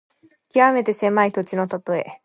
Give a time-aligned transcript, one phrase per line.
[0.51, 2.17] きわめて狭い土地のたとえ。